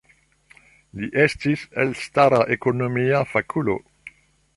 Li 1.01 1.09
estis 1.23 1.65
elstara 1.83 2.39
ekonomia 2.57 3.21
fakulo. 3.35 3.77